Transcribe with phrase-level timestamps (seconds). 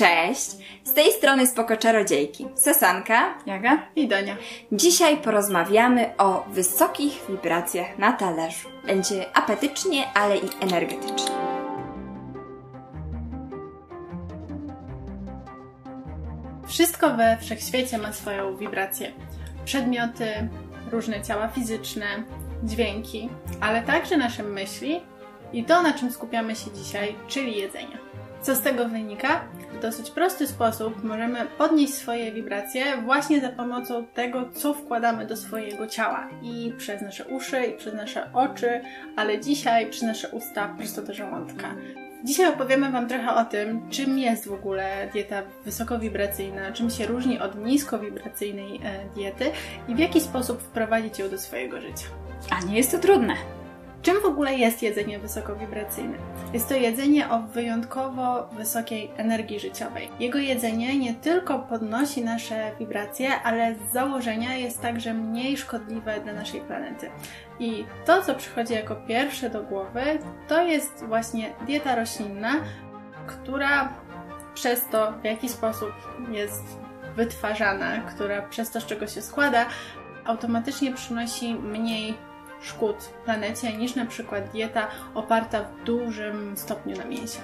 [0.00, 0.50] Cześć!
[0.84, 2.46] Z tej strony Spoko Czarodziejki.
[2.54, 3.34] Sasanka.
[3.46, 4.36] Jaga i Dania.
[4.72, 8.68] Dzisiaj porozmawiamy o wysokich wibracjach na talerzu.
[8.86, 11.34] Będzie apetycznie, ale i energetycznie.
[16.66, 19.12] Wszystko we wszechświecie ma swoją wibrację.
[19.64, 20.48] Przedmioty,
[20.92, 22.06] różne ciała fizyczne,
[22.62, 23.28] dźwięki,
[23.60, 25.00] ale także nasze myśli
[25.52, 28.09] i to, na czym skupiamy się dzisiaj, czyli jedzenie.
[28.42, 29.44] Co z tego wynika?
[29.72, 35.36] W dosyć prosty sposób możemy podnieść swoje wibracje właśnie za pomocą tego, co wkładamy do
[35.36, 38.80] swojego ciała i przez nasze uszy, i przez nasze oczy,
[39.16, 41.74] ale dzisiaj przez nasze usta prosto do żołądka.
[42.24, 47.38] Dzisiaj opowiemy Wam trochę o tym, czym jest w ogóle dieta wysokowibracyjna, czym się różni
[47.38, 49.44] od niskowibracyjnej e, diety
[49.88, 52.06] i w jaki sposób wprowadzić ją do swojego życia.
[52.50, 53.59] A nie jest to trudne.
[54.02, 56.18] Czym w ogóle jest jedzenie wysokowibracyjne?
[56.52, 60.10] Jest to jedzenie o wyjątkowo wysokiej energii życiowej.
[60.20, 66.32] Jego jedzenie nie tylko podnosi nasze wibracje, ale z założenia jest także mniej szkodliwe dla
[66.32, 67.10] naszej planety.
[67.58, 70.02] I to, co przychodzi jako pierwsze do głowy,
[70.48, 72.52] to jest właśnie dieta roślinna,
[73.26, 73.94] która
[74.54, 75.92] przez to, w jaki sposób
[76.30, 76.64] jest
[77.16, 79.66] wytwarzana, która przez to, z czego się składa,
[80.24, 82.29] automatycznie przynosi mniej
[82.62, 87.40] szkód planecie niż na przykład dieta oparta w dużym stopniu na mięsie.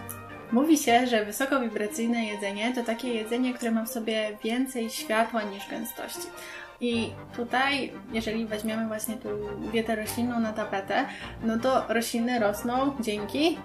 [0.52, 5.68] Mówi się, że wysokowibracyjne jedzenie to takie jedzenie, które ma w sobie więcej światła niż
[5.70, 6.28] gęstości.
[6.80, 9.28] I tutaj, jeżeli weźmiemy właśnie tę
[9.72, 11.04] dietę roślinną na tapetę,
[11.42, 13.58] no to rośliny rosną dzięki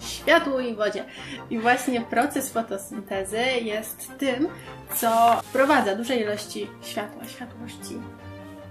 [0.00, 1.04] światłu i wodzie.
[1.50, 4.48] I właśnie proces fotosyntezy jest tym,
[4.94, 7.94] co wprowadza duże ilości światła, światłości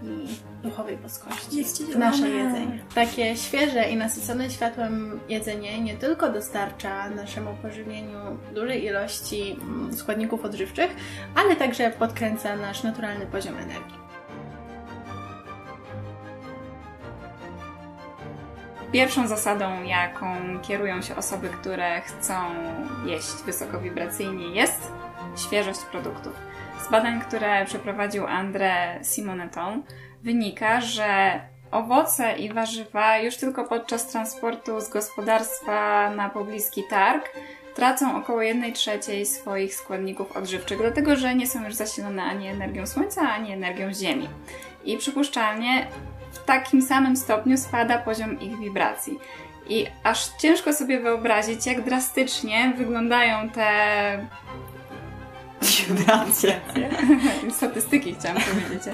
[0.03, 2.79] i duchowej boskości w nasze jedzenie.
[2.95, 8.19] Takie świeże i nasycone światłem jedzenie nie tylko dostarcza naszemu pożywieniu
[8.55, 10.95] dużej ilości mm, składników odżywczych,
[11.35, 14.03] ale także podkręca nasz naturalny poziom energii.
[18.91, 20.25] Pierwszą zasadą, jaką
[20.61, 22.33] kierują się osoby, które chcą
[23.05, 24.91] jeść wysokowibracyjnie, jest
[25.47, 26.33] świeżość produktów.
[26.87, 29.83] Z badań, które przeprowadził André Simoneton,
[30.23, 31.41] wynika, że
[31.71, 37.29] owoce i warzywa już tylko podczas transportu z gospodarstwa na pobliski targ
[37.75, 42.87] tracą około 1 trzeciej swoich składników odżywczych, dlatego że nie są już zasilone ani energią
[42.87, 44.29] słońca, ani energią ziemi.
[44.85, 45.87] I przypuszczalnie
[46.31, 49.19] w takim samym stopniu spada poziom ich wibracji.
[49.69, 53.67] I aż ciężko sobie wyobrazić, jak drastycznie wyglądają te
[55.87, 56.61] Wibracje.
[57.57, 58.93] Statystyki chciałam powiedzieć.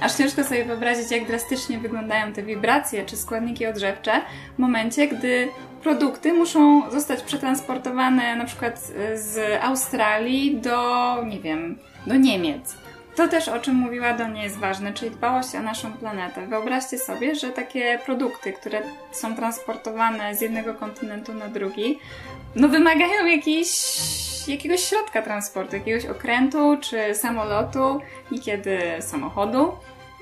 [0.00, 4.12] Aż ciężko sobie wyobrazić, jak drastycznie wyglądają te wibracje czy składniki odżywcze
[4.56, 5.48] w momencie, gdy
[5.82, 8.80] produkty muszą zostać przetransportowane na przykład
[9.14, 12.74] z Australii do, nie wiem, do Niemiec.
[13.16, 16.46] To też, o czym mówiła Donia, jest ważne, czyli dbałość o naszą planetę.
[16.46, 18.82] Wyobraźcie sobie, że takie produkty, które
[19.12, 21.98] są transportowane z jednego kontynentu na drugi,
[22.56, 23.68] no wymagają jakiejś
[24.52, 28.00] jakiegoś środka transportu, jakiegoś okrętu czy samolotu,
[28.30, 29.72] niekiedy samochodu.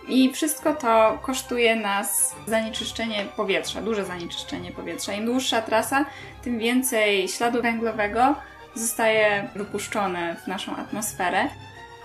[0.08, 5.12] I wszystko to kosztuje nas zanieczyszczenie powietrza, duże zanieczyszczenie powietrza.
[5.12, 6.04] Im dłuższa trasa,
[6.42, 8.34] tym więcej śladu węglowego
[8.74, 11.48] zostaje wypuszczone w naszą atmosferę.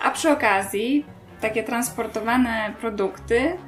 [0.02, 1.06] A przy okazji
[1.40, 3.58] takie transportowane produkty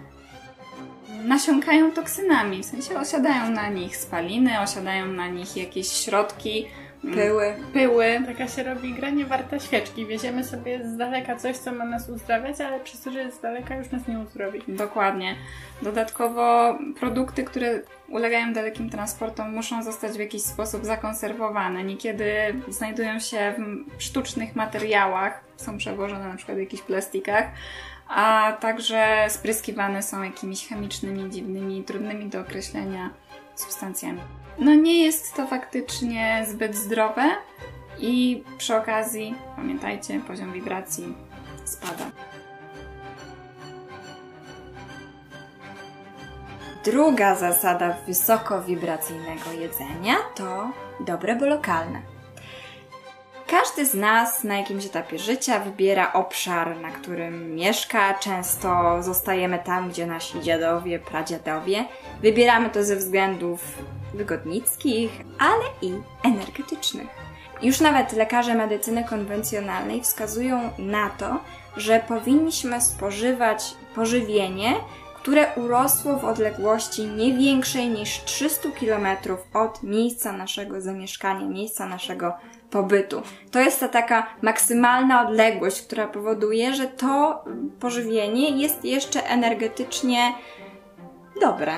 [1.25, 6.67] nasiąkają toksynami, w sensie osiadają na nich spaliny, osiadają na nich jakieś środki,
[7.13, 7.55] Pyły.
[7.73, 8.21] Pyły.
[8.27, 10.07] Taka się robi gra nie warta świeczki.
[10.07, 13.41] Wieziemy sobie z daleka coś, co ma nas uzdrawiać, ale przez to, że jest z
[13.41, 14.63] daleka, już nas nie uzdrowi.
[14.69, 15.37] Dokładnie.
[15.83, 21.85] Dodatkowo produkty, które ulegają dalekim transportom, muszą zostać w jakiś sposób zakonserwowane.
[21.85, 22.27] Niekiedy
[22.69, 23.55] znajdują się
[23.99, 27.45] w sztucznych materiałach, są przewożone na przykład w jakichś plastikach,
[28.09, 33.11] a także spryskiwane są jakimiś chemicznymi, dziwnymi, trudnymi do określenia
[33.57, 34.21] substancjami.
[34.59, 37.23] No nie jest to faktycznie zbyt zdrowe
[37.99, 41.15] i przy okazji, pamiętajcie, poziom wibracji
[41.65, 42.11] spada.
[46.85, 50.71] Druga zasada wysokowibracyjnego jedzenia to
[51.01, 52.14] dobre, bo lokalne.
[53.61, 58.15] Każdy z nas na jakimś etapie życia wybiera obszar, na którym mieszka.
[58.15, 61.85] Często zostajemy tam, gdzie nasi dziadowie, pradziadowie.
[62.23, 63.79] Wybieramy to ze względów
[64.15, 65.93] wygodnickich, ale i
[66.25, 67.09] energetycznych.
[67.63, 71.41] Już nawet lekarze medycyny konwencjonalnej wskazują na to,
[71.77, 74.75] że powinniśmy spożywać pożywienie,
[75.17, 79.07] które urosło w odległości nie większej niż 300 km
[79.55, 82.33] od miejsca naszego zamieszkania, miejsca naszego
[82.75, 83.23] pobytu.
[83.51, 87.45] To jest ta taka maksymalna odległość, która powoduje, że to
[87.81, 90.33] pożywienie jest jeszcze energetycznie
[91.41, 91.73] dobre.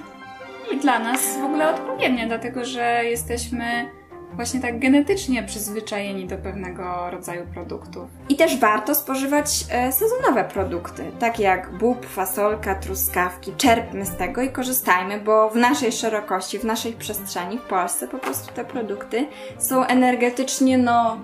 [0.72, 3.90] I dla nas w ogóle odpowiednie, dlatego że jesteśmy
[4.32, 8.10] właśnie tak genetycznie przyzwyczajeni do pewnego rodzaju produktów.
[8.28, 13.52] I też warto spożywać e, sezonowe produkty, takie jak bób, fasolka, truskawki.
[13.56, 18.18] Czerpmy z tego i korzystajmy, bo w naszej szerokości, w naszej przestrzeni, w Polsce po
[18.18, 19.26] prostu te produkty
[19.58, 21.16] są energetycznie, no,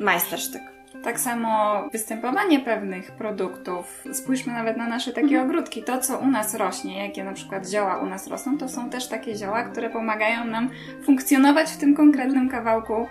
[0.00, 0.75] majstersztyk.
[1.06, 4.04] Tak samo występowanie pewnych produktów.
[4.12, 5.46] Spójrzmy nawet na nasze takie Mhm.
[5.46, 5.82] ogródki.
[5.82, 9.08] To, co u nas rośnie, jakie na przykład zioła u nas rosną, to są też
[9.08, 10.70] takie zioła, które pomagają nam
[11.04, 13.06] funkcjonować w tym konkretnym kawałku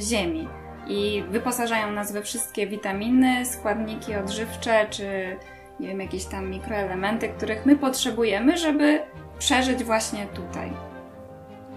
[0.00, 0.48] ziemi.
[0.88, 5.36] I wyposażają nas we wszystkie witaminy, składniki odżywcze, czy
[5.80, 9.00] nie wiem, jakieś tam mikroelementy, których my potrzebujemy, żeby
[9.38, 10.72] przeżyć właśnie tutaj.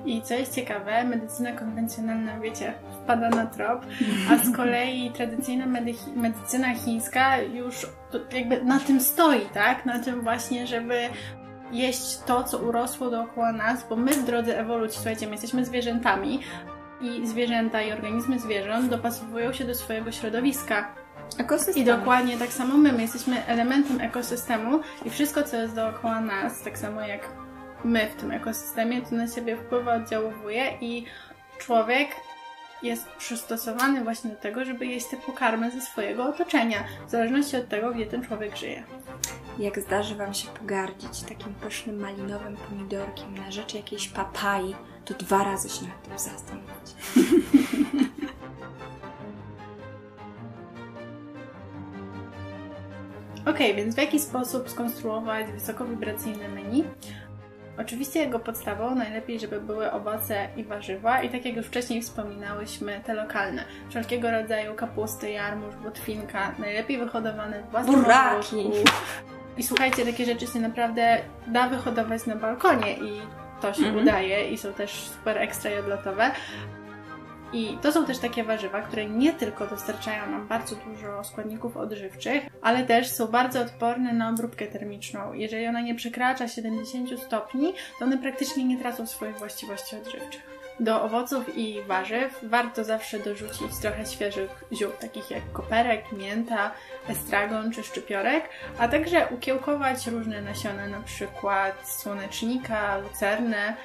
[0.05, 2.73] I co jest ciekawe, medycyna konwencjonalna, wiecie,
[3.03, 3.85] wpada na trop,
[4.31, 7.87] a z kolei tradycyjna medy- medycyna chińska już
[8.31, 9.85] jakby na tym stoi, tak?
[9.85, 10.99] Na tym właśnie, żeby
[11.71, 16.39] jeść to, co urosło dookoła nas, bo my w drodze ewolucji, słuchajcie, my jesteśmy zwierzętami
[17.01, 20.93] i zwierzęta i organizmy zwierząt dopasowują się do swojego środowiska.
[21.37, 21.83] Ekosystem.
[21.83, 26.61] I dokładnie tak samo my, my jesteśmy elementem ekosystemu i wszystko, co jest dookoła nas,
[26.61, 27.29] tak samo jak
[27.83, 31.05] my w tym ekosystemie, to na siebie wpływa, oddziałuje i
[31.57, 32.09] człowiek
[32.83, 37.69] jest przystosowany właśnie do tego, żeby jeść te pokarmy ze swojego otoczenia, w zależności od
[37.69, 38.83] tego, gdzie ten człowiek żyje.
[39.59, 44.75] Jak zdarzy Wam się pogardzić takim pysznym malinowym pomidorkiem na rzecz jakiejś papai,
[45.05, 46.95] to dwa razy się nad tym zastanowić.
[53.45, 56.83] Ok, więc w jaki sposób skonstruować wysokowibracyjne menu?
[57.81, 63.01] Oczywiście jego podstawą najlepiej, żeby były owoce i warzywa i tak jak już wcześniej wspominałyśmy,
[63.05, 63.63] te lokalne.
[63.89, 68.37] Wszelkiego rodzaju kapusty, jarmuż, botwinka, najlepiej wyhodowane w własnym Buraki.
[68.59, 68.83] ogródku.
[69.57, 71.17] I słuchajcie, takie rzeczy się naprawdę
[71.47, 73.21] da wyhodować na balkonie i
[73.61, 73.97] to się Mhm.
[74.03, 76.31] udaje i są też super ekstra i odlotowe.
[77.53, 82.43] I to są też takie warzywa, które nie tylko dostarczają nam bardzo dużo składników odżywczych,
[82.61, 85.33] ale też są bardzo odporne na obróbkę termiczną.
[85.33, 90.59] Jeżeli ona nie przekracza 70 stopni, to one praktycznie nie tracą swoich właściwości odżywczych.
[90.79, 96.71] Do owoców i warzyw warto zawsze dorzucić trochę świeżych ziół, takich jak koperek, mięta,
[97.07, 103.75] estragon czy szczypiorek, a także ukiełkować różne nasiona, na przykład słonecznika, lucernę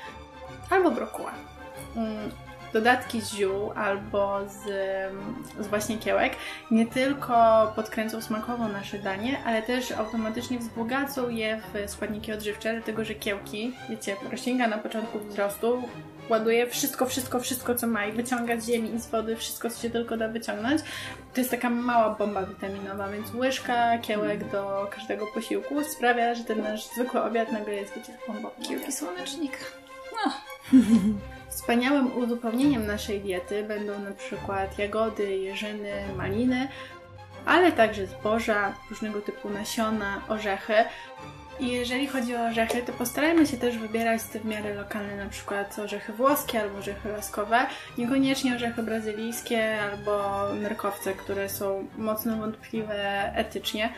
[0.70, 1.32] albo brokuła.
[2.74, 4.62] Dodatki z ziół albo z,
[5.60, 6.32] z właśnie kiełek
[6.70, 13.04] nie tylko podkręcą smakowo nasze danie, ale też automatycznie wzbogacą je w składniki odżywcze, dlatego
[13.04, 15.82] że kiełki, wiecie, roślinka na początku wzrostu
[16.28, 19.82] ładuje wszystko, wszystko, wszystko co ma i wyciąga z ziemi i z wody wszystko, co
[19.82, 20.82] się tylko da wyciągnąć.
[21.34, 26.62] To jest taka mała bomba witaminowa, więc łyżka kiełek do każdego posiłku sprawia, że ten
[26.62, 28.50] nasz zwykły obiad nagle jest, wiecie, bombą.
[28.68, 29.58] Kiełki słonecznika.
[31.54, 36.68] Wspaniałym uzupełnieniem naszej diety będą na przykład jagody, jeżyny, maliny,
[37.44, 40.74] ale także zboża, różnego typu nasiona, orzechy.
[41.60, 45.30] I jeżeli chodzi o orzechy, to postarajmy się też wybierać te w miarę lokalne, na
[45.30, 47.66] przykład orzechy włoskie albo orzechy laskowe,
[47.98, 53.92] niekoniecznie orzechy brazylijskie albo nerkowce, które są mocno wątpliwe etycznie,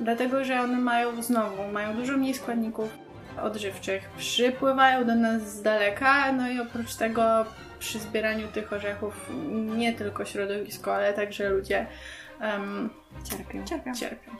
[0.00, 3.07] dlatego że one mają znowu, mają dużo mniej składników
[3.42, 7.44] odżywczych, przypływają do nas z daleka, no i oprócz tego
[7.78, 9.30] przy zbieraniu tych orzechów
[9.76, 11.86] nie tylko środowisko, ale także ludzie
[12.40, 12.90] em,
[13.24, 13.64] Cierpią.
[13.64, 13.94] cierpią.
[13.94, 14.30] cierpią.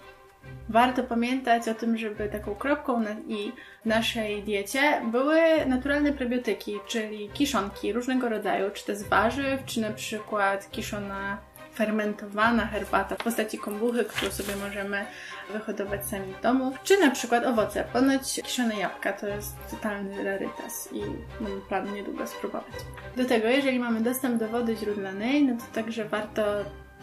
[0.68, 3.52] Warto pamiętać o tym, żeby taką kropką na i
[3.82, 9.80] w naszej diecie były naturalne prebiotyki, czyli kiszonki różnego rodzaju, czy to z warzyw, czy
[9.80, 11.38] na przykład kiszona
[11.78, 15.06] fermentowana herbata w postaci kombuchy, którą sobie możemy
[15.52, 17.84] wyhodować sami w domu, czy na przykład owoce.
[17.92, 21.00] Ponoć kiszone jabłka to jest totalny rarytas i
[21.40, 22.74] mam plan niedługo spróbować.
[23.16, 26.42] Do tego, jeżeli mamy dostęp do wody źródlanej, no to także warto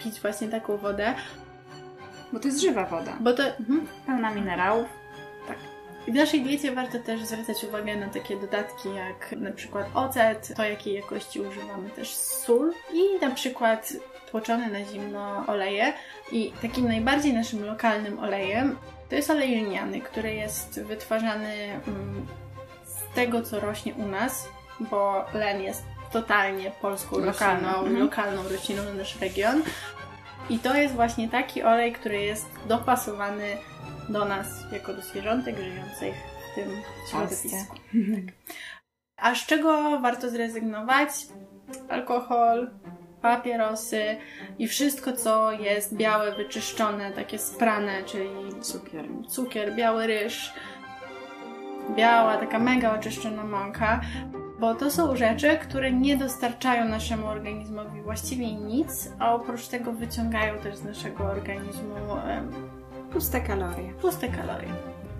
[0.03, 1.13] pić właśnie taką wodę,
[2.33, 3.17] Bo to jest żywa woda.
[3.19, 3.43] bo to...
[3.43, 3.87] Mhm.
[4.05, 4.87] Pełna minerałów.
[6.07, 10.53] I w naszej diecie warto też zwracać uwagę na takie dodatki jak na przykład ocet,
[10.57, 13.93] to jakiej jakości używamy też sól i na przykład
[14.35, 15.93] tłoczone na zimno oleje.
[16.31, 18.77] I takim najbardziej naszym lokalnym olejem
[19.09, 21.53] to jest olej lniany, który jest wytwarzany
[21.87, 22.25] mm,
[22.85, 24.47] z tego, co rośnie u nas,
[24.79, 27.99] bo len jest totalnie polską Lokalną, rośliną, mhm.
[27.99, 29.63] lokalną rośliną na nasz region.
[30.49, 33.57] I to jest właśnie taki olej, który jest dopasowany
[34.09, 36.15] do nas jako do zwierzątek żyjących
[36.51, 36.69] w tym
[37.09, 37.75] środowisku.
[37.95, 38.27] Mhm.
[39.17, 41.09] A z czego warto zrezygnować?
[41.89, 42.69] Alkohol,
[43.25, 44.17] papierosy
[44.59, 48.29] i wszystko, co jest białe, wyczyszczone, takie sprane, czyli
[48.61, 49.05] Cukier.
[49.27, 50.53] cukier, biały ryż,
[51.95, 54.01] biała, taka mega oczyszczona mąka,
[54.59, 60.59] bo to są rzeczy, które nie dostarczają naszemu organizmowi właściwie nic, a oprócz tego wyciągają
[60.59, 61.95] też z naszego organizmu
[63.11, 63.93] Puste kalorie.
[64.01, 64.69] puste kalorie.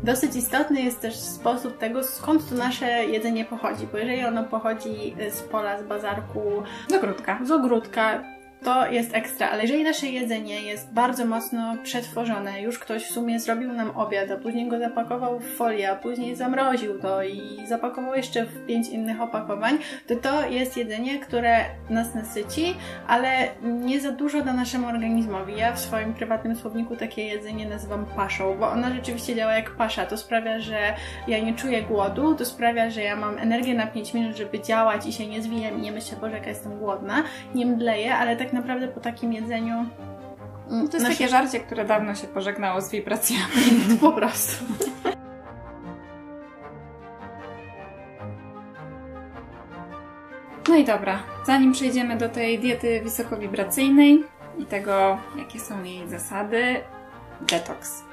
[0.03, 5.15] Dosyć istotny jest też sposób tego, skąd to nasze jedzenie pochodzi, bo jeżeli ono pochodzi
[5.31, 7.39] z pola, z bazarku, Do krótka.
[7.43, 8.23] z ogródka,
[8.65, 13.39] to jest ekstra, ale jeżeli nasze jedzenie jest bardzo mocno przetworzone, już ktoś w sumie
[13.39, 18.15] zrobił nam obiad, a później go zapakował w folię, a później zamroził to i zapakował
[18.15, 21.57] jeszcze w pięć innych opakowań, to to jest jedzenie, które
[21.89, 22.75] nas nasyci,
[23.07, 23.29] ale
[23.63, 25.57] nie za dużo da naszemu organizmowi.
[25.57, 30.05] Ja w swoim prywatnym słowniku takie jedzenie nazywam paszą, bo ona rzeczywiście działa jak pasza.
[30.05, 30.77] To sprawia, że
[31.27, 35.05] ja nie czuję głodu, to sprawia, że ja mam energię na 5 minut, żeby działać
[35.05, 37.23] i się nie zwijam i nie myślę, boże, jaka jestem głodna,
[37.55, 39.85] nie mdleję, ale tak naprawdę po takim jedzeniu
[40.71, 43.63] mm, To jest takie żarcie, które dawno się pożegnało z wibracjami.
[44.01, 44.65] po prostu.
[50.69, 54.23] No i dobra, zanim przejdziemy do tej diety wysokowibracyjnej
[54.57, 56.75] i tego, jakie są jej zasady,
[57.41, 58.03] detoks.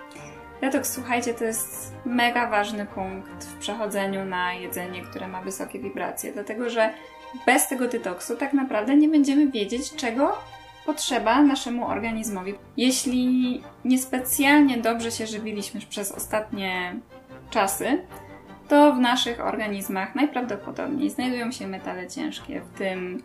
[0.61, 6.33] Detoks, słuchajcie, to jest mega ważny punkt w przechodzeniu na jedzenie, które ma wysokie wibracje,
[6.33, 6.95] dlatego że
[7.47, 10.39] bez tego detoksu tak naprawdę nie będziemy wiedzieć, czego
[10.87, 12.55] potrzeba naszemu organizmowi.
[12.77, 16.95] Jeśli niespecjalnie dobrze się żywiliśmy przez ostatnie
[17.51, 18.07] czasy,
[18.69, 23.23] to w naszych organizmach najprawdopodobniej znajdują się metale ciężkie, w tym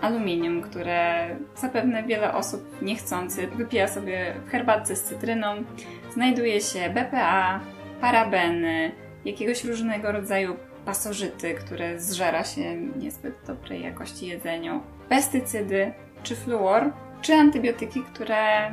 [0.00, 5.64] aluminium, które zapewne wiele osób niechcący wypija sobie w herbatce z cytryną.
[6.12, 7.60] Znajduje się BPA,
[8.00, 8.92] parabeny,
[9.24, 10.56] jakiegoś różnego rodzaju
[10.88, 15.92] pasożyty, które zżera się niezbyt dobrej jakości jedzeniu, pestycydy,
[16.22, 16.92] czy fluor,
[17.22, 18.70] czy antybiotyki, które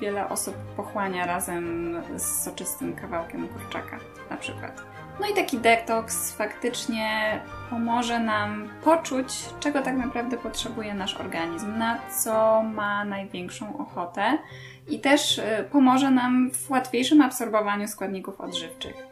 [0.00, 3.98] wiele osób pochłania razem z soczystym kawałkiem kurczaka
[4.30, 4.82] na przykład.
[5.20, 11.98] No i taki detoks faktycznie pomoże nam poczuć, czego tak naprawdę potrzebuje nasz organizm, na
[12.22, 14.38] co ma największą ochotę
[14.88, 15.42] i też y,
[15.72, 19.07] pomoże nam w łatwiejszym absorbowaniu składników odżywczych.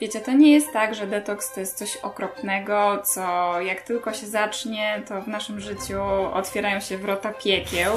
[0.00, 4.26] Wiecie, to nie jest tak, że detoks to jest coś okropnego, co jak tylko się
[4.26, 6.02] zacznie, to w naszym życiu
[6.32, 7.92] otwierają się wrota piekieł.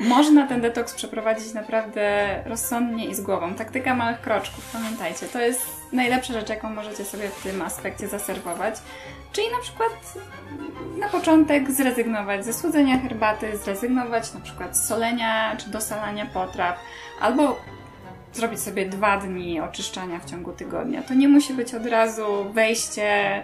[0.00, 3.54] Można ten detoks przeprowadzić naprawdę rozsądnie i z głową.
[3.54, 8.74] Taktyka małych kroczków, pamiętajcie, to jest najlepsza rzecz, jaką możecie sobie w tym aspekcie zaserwować.
[9.32, 9.92] Czyli na przykład
[10.98, 16.78] na początek zrezygnować ze słodzenia herbaty, zrezygnować na przykład z solenia czy dosalania potraw,
[17.20, 17.56] albo
[18.34, 21.02] zrobić sobie dwa dni oczyszczania w ciągu tygodnia.
[21.02, 23.42] To nie musi być od razu wejście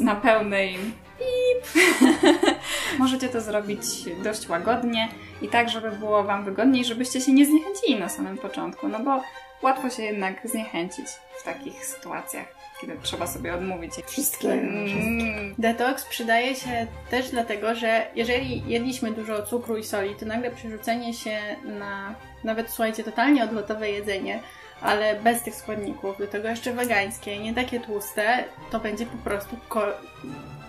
[0.00, 0.78] na pełnej
[1.18, 1.84] pip.
[2.98, 3.80] Możecie to zrobić
[4.22, 5.08] dość łagodnie
[5.42, 9.22] i tak, żeby było Wam wygodniej, żebyście się nie zniechęcili na samym początku, no bo
[9.62, 11.06] łatwo się jednak zniechęcić
[11.40, 12.46] w takich sytuacjach,
[12.86, 14.52] kiedy trzeba sobie odmówić Wszystkiego.
[14.54, 20.50] Mm, Detoks przydaje się też dlatego, że jeżeli jedliśmy dużo cukru i soli, to nagle
[20.50, 22.14] przerzucenie się na
[22.44, 24.40] nawet, słuchajcie, totalnie odlotowe jedzenie,
[24.80, 29.56] ale bez tych składników, do tego jeszcze wegańskie, nie takie tłuste, to będzie po prostu
[29.68, 29.92] ko-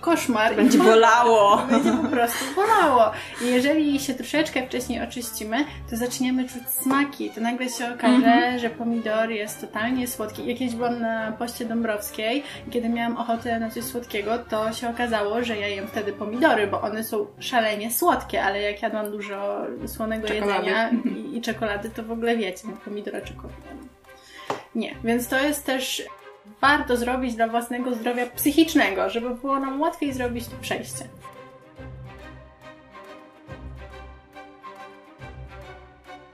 [0.06, 0.56] koszmar.
[0.56, 1.58] Będzie bolało.
[1.58, 3.12] Będzie po prostu bolało.
[3.42, 7.30] I jeżeli się troszeczkę wcześniej oczyścimy, to zaczniemy czuć smaki.
[7.30, 10.48] To nagle się okaże, że pomidor jest totalnie słodki.
[10.48, 14.90] Jak kiedyś byłam na poście Dąbrowskiej i kiedy miałam ochotę na coś słodkiego, to się
[14.90, 19.58] okazało, że ja jem wtedy pomidory, bo one są szalenie słodkie, ale jak jadłam dużo
[19.88, 20.70] słonego Czekolady.
[20.70, 23.56] jedzenia i, i czekolady, to w ogóle wiecie, no, pomidora czekolada.
[24.76, 26.04] Nie, więc to jest też
[26.62, 31.08] warto zrobić dla własnego zdrowia psychicznego, żeby było nam łatwiej zrobić to przejście.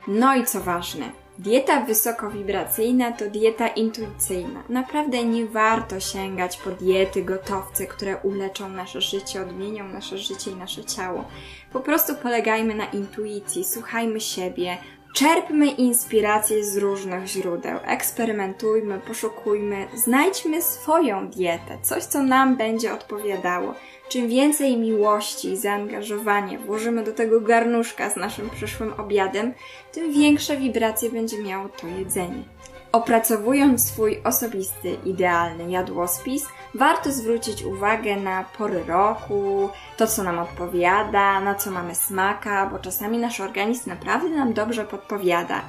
[0.08, 1.10] No i co ważne,
[1.40, 4.64] dieta wysokowibracyjna to dieta intuicyjna.
[4.70, 10.56] Naprawdę nie warto sięgać po diety, gotowce, które uleczą nasze życie, odmienią nasze życie i
[10.56, 11.26] nasze ciało.
[11.74, 14.78] Po prostu polegajmy na intuicji, słuchajmy siebie,
[15.14, 23.74] czerpmy inspiracje z różnych źródeł, eksperymentujmy, poszukujmy, znajdźmy swoją dietę, coś co nam będzie odpowiadało.
[24.10, 29.54] Czym więcej miłości i zaangażowania włożymy do tego garnuszka z naszym przyszłym obiadem,
[29.92, 32.44] tym większe wibracje będzie miało to jedzenie.
[32.92, 41.40] Opracowując swój osobisty, idealny jadłospis, warto zwrócić uwagę na pory roku, to co nam odpowiada,
[41.40, 45.62] na co mamy smaka, bo czasami nasz organizm naprawdę nam dobrze podpowiada.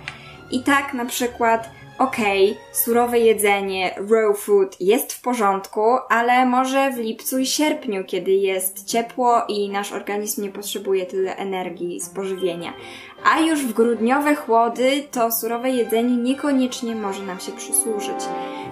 [0.50, 1.70] I tak na przykład
[2.02, 8.30] okej, surowe jedzenie, raw food jest w porządku, ale może w lipcu i sierpniu, kiedy
[8.30, 12.72] jest ciepło i nasz organizm nie potrzebuje tyle energii z pożywienia.
[13.24, 18.24] A już w grudniowe chłody to surowe jedzenie niekoniecznie może nam się przysłużyć.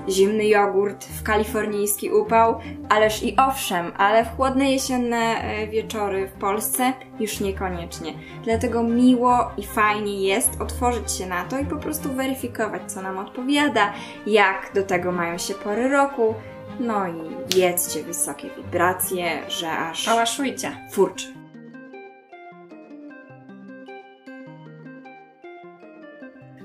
[0.09, 6.33] Zimny jogurt w kalifornijski upał, ależ i owszem, ale w chłodne jesienne e, wieczory w
[6.33, 8.15] Polsce już niekoniecznie.
[8.45, 13.19] Dlatego miło i fajnie jest otworzyć się na to i po prostu weryfikować, co nam
[13.19, 13.93] odpowiada,
[14.27, 16.35] jak do tego mają się pory roku.
[16.81, 20.89] No i jedzcie wysokie wibracje, że aż Pałaszujcie.
[20.93, 21.35] furczy.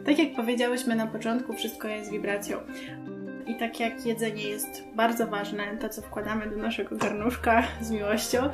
[0.06, 2.58] Tak jak powiedziałyśmy na początku, wszystko jest wibracją.
[3.46, 8.50] I tak jak jedzenie jest bardzo ważne, to co wkładamy do naszego garnuszka z miłością,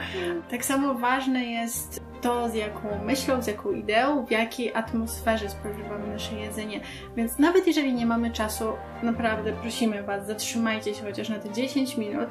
[0.49, 6.07] tak samo ważne jest to, z jaką myślą, z jaką ideą, w jakiej atmosferze spożywamy
[6.07, 6.81] nasze jedzenie.
[7.15, 8.65] Więc nawet jeżeli nie mamy czasu,
[9.03, 12.29] naprawdę prosimy Was, zatrzymajcie się chociaż na te 10 minut,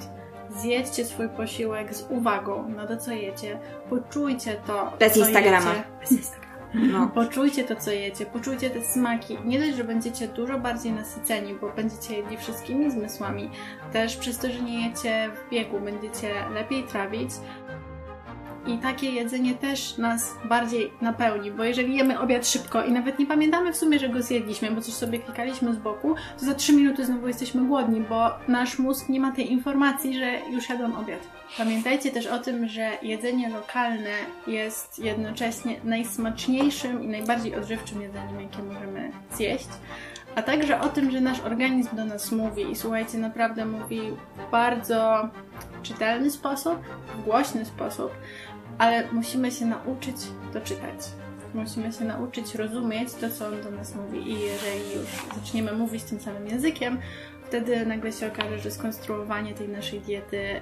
[0.50, 3.58] zjedźcie swój posiłek z uwagą na to, co jecie,
[3.90, 5.70] poczujcie to, Bez Instagrama.
[5.70, 5.84] Jecie.
[6.00, 6.39] Bez Instagrama.
[6.74, 7.08] No.
[7.14, 9.38] Poczujcie to, co jecie, poczujcie te smaki.
[9.44, 13.50] Nie dość, że będziecie dużo bardziej nasyceni, bo będziecie jedli wszystkimi zmysłami,
[13.92, 17.30] też przez to, że nie jecie w biegu, będziecie lepiej trawić.
[18.66, 23.26] I takie jedzenie też nas bardziej napełni, bo jeżeli jemy obiad szybko i nawet nie
[23.26, 26.72] pamiętamy w sumie, że go zjedliśmy, bo coś sobie klikaliśmy z boku, to za 3
[26.72, 31.20] minuty znowu jesteśmy głodni, bo nasz mózg nie ma tej informacji, że już jadłam obiad.
[31.58, 34.12] Pamiętajcie też o tym, że jedzenie lokalne
[34.46, 39.68] jest jednocześnie najsmaczniejszym i najbardziej odżywczym jedzeniem, jakie możemy zjeść.
[40.34, 44.00] A także o tym, że nasz organizm do nas mówi i słuchajcie, naprawdę mówi
[44.36, 45.28] w bardzo
[45.82, 46.78] czytelny sposób,
[47.14, 48.10] w głośny sposób,
[48.80, 50.16] ale musimy się nauczyć
[50.52, 50.98] to czytać.
[51.54, 54.30] Musimy się nauczyć rozumieć to, co on do nas mówi.
[54.30, 56.98] I jeżeli już zaczniemy mówić tym samym językiem,
[57.46, 60.60] wtedy nagle się okaże, że skonstruowanie tej naszej diety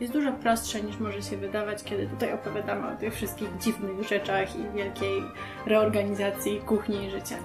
[0.00, 4.56] jest dużo prostsze niż może się wydawać, kiedy tutaj opowiadamy o tych wszystkich dziwnych rzeczach
[4.56, 5.22] i wielkiej
[5.66, 7.36] reorganizacji kuchni i życia.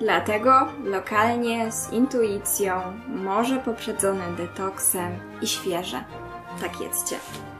[0.00, 6.04] Dlatego lokalnie, z intuicją, może poprzedzone detoksem i świeże.
[6.60, 7.16] Tak jedzcie.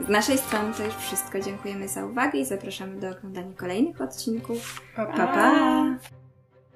[0.07, 1.41] Z naszej strony to już wszystko.
[1.41, 4.81] Dziękujemy za uwagę i zapraszamy do oglądania kolejnych odcinków.
[4.97, 6.18] Pa, Pa, pa!